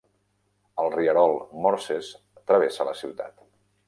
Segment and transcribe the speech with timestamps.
[0.83, 1.33] El rierol
[1.65, 2.09] Morses
[2.53, 3.45] travessa la ciutat.